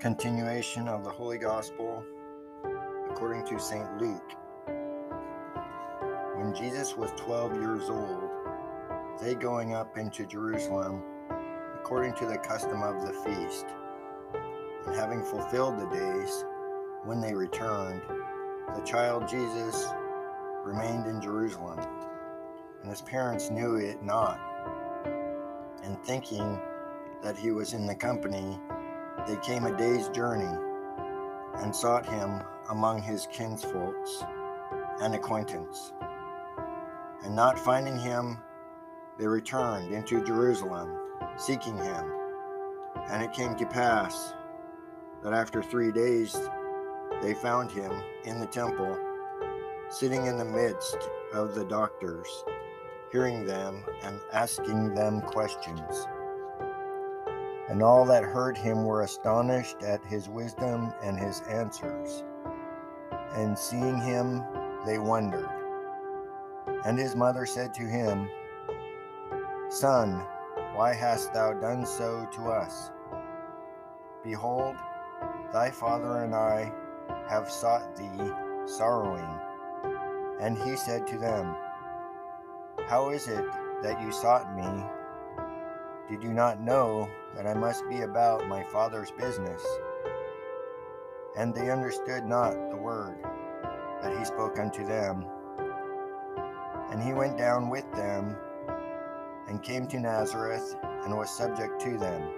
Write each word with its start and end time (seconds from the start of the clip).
Continuation 0.00 0.86
of 0.86 1.02
the 1.02 1.10
Holy 1.10 1.38
Gospel 1.38 2.04
according 3.10 3.44
to 3.46 3.58
St. 3.58 4.00
Luke. 4.00 4.32
When 6.36 6.54
Jesus 6.54 6.96
was 6.96 7.10
12 7.16 7.54
years 7.54 7.90
old, 7.90 8.30
they 9.20 9.34
going 9.34 9.74
up 9.74 9.98
into 9.98 10.24
Jerusalem 10.24 11.02
according 11.74 12.14
to 12.14 12.26
the 12.26 12.38
custom 12.38 12.80
of 12.80 13.04
the 13.04 13.12
feast, 13.12 13.66
and 14.86 14.94
having 14.94 15.24
fulfilled 15.24 15.80
the 15.80 15.86
days, 15.86 16.44
when 17.02 17.20
they 17.20 17.34
returned, 17.34 18.00
the 18.76 18.82
child 18.82 19.26
Jesus 19.26 19.88
remained 20.62 21.06
in 21.06 21.20
Jerusalem, 21.20 21.80
and 22.82 22.88
his 22.88 23.02
parents 23.02 23.50
knew 23.50 23.74
it 23.74 24.00
not. 24.04 24.38
And 25.82 26.00
thinking 26.04 26.60
that 27.20 27.36
he 27.36 27.50
was 27.50 27.72
in 27.72 27.84
the 27.84 27.96
company, 27.96 28.60
they 29.28 29.36
came 29.36 29.66
a 29.66 29.76
day's 29.76 30.08
journey 30.08 30.56
and 31.56 31.76
sought 31.76 32.06
him 32.06 32.42
among 32.70 33.02
his 33.02 33.28
kinsfolks 33.30 34.24
and 35.02 35.14
acquaintance. 35.14 35.92
And 37.22 37.36
not 37.36 37.58
finding 37.58 37.98
him, 37.98 38.38
they 39.18 39.26
returned 39.26 39.92
into 39.92 40.24
Jerusalem, 40.24 40.98
seeking 41.36 41.76
him. 41.76 42.10
And 43.10 43.22
it 43.22 43.34
came 43.34 43.54
to 43.56 43.66
pass 43.66 44.32
that 45.22 45.34
after 45.34 45.62
three 45.62 45.92
days 45.92 46.34
they 47.20 47.34
found 47.34 47.70
him 47.70 47.92
in 48.24 48.40
the 48.40 48.46
temple, 48.46 48.98
sitting 49.90 50.24
in 50.24 50.38
the 50.38 50.44
midst 50.44 50.96
of 51.34 51.54
the 51.54 51.66
doctors, 51.66 52.28
hearing 53.12 53.44
them 53.44 53.84
and 54.04 54.20
asking 54.32 54.94
them 54.94 55.20
questions. 55.20 56.06
And 57.68 57.82
all 57.82 58.06
that 58.06 58.24
heard 58.24 58.56
him 58.56 58.84
were 58.84 59.02
astonished 59.02 59.82
at 59.82 60.04
his 60.04 60.28
wisdom 60.28 60.92
and 61.02 61.18
his 61.18 61.42
answers. 61.42 62.24
And 63.34 63.58
seeing 63.58 64.00
him, 64.00 64.42
they 64.86 64.98
wondered. 64.98 65.48
And 66.84 66.98
his 66.98 67.14
mother 67.14 67.44
said 67.44 67.74
to 67.74 67.82
him, 67.82 68.28
Son, 69.68 70.24
why 70.74 70.94
hast 70.94 71.34
thou 71.34 71.52
done 71.52 71.84
so 71.84 72.26
to 72.32 72.42
us? 72.48 72.90
Behold, 74.24 74.76
thy 75.52 75.70
father 75.70 76.24
and 76.24 76.34
I 76.34 76.72
have 77.28 77.50
sought 77.50 77.96
thee 77.96 78.32
sorrowing. 78.66 79.28
And 80.40 80.56
he 80.56 80.76
said 80.76 81.06
to 81.08 81.18
them, 81.18 81.54
How 82.86 83.10
is 83.10 83.28
it 83.28 83.44
that 83.82 84.00
you 84.00 84.10
sought 84.10 84.56
me? 84.56 84.84
Did 86.08 86.22
you 86.22 86.32
not 86.32 86.62
know 86.62 87.06
that 87.36 87.46
I 87.46 87.52
must 87.52 87.86
be 87.86 88.00
about 88.00 88.48
my 88.48 88.64
Father's 88.64 89.10
business? 89.10 89.62
And 91.36 91.54
they 91.54 91.70
understood 91.70 92.24
not 92.24 92.70
the 92.70 92.76
word 92.76 93.18
that 94.02 94.16
he 94.18 94.24
spoke 94.24 94.58
unto 94.58 94.86
them. 94.86 95.26
And 96.90 97.02
he 97.02 97.12
went 97.12 97.36
down 97.36 97.68
with 97.68 97.84
them 97.92 98.36
and 99.48 99.62
came 99.62 99.86
to 99.88 100.00
Nazareth 100.00 100.76
and 100.82 101.14
was 101.14 101.28
subject 101.28 101.78
to 101.82 101.98
them. 101.98 102.30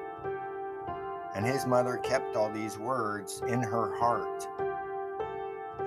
And 1.37 1.47
his 1.47 1.65
mother 1.65 1.97
kept 1.99 2.35
all 2.35 2.51
these 2.51 2.77
words 2.77 3.41
in 3.47 3.63
her 3.63 3.97
heart. 3.99 4.49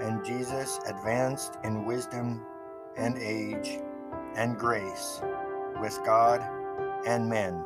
And 0.01 0.23
Jesus 0.23 0.79
advanced 0.87 1.57
in 1.65 1.83
wisdom 1.83 2.45
and 2.95 3.17
age 3.17 3.79
and 4.35 4.57
grace 4.57 5.21
with 5.81 5.99
God 6.05 6.41
and 7.05 7.27
men. 7.27 7.65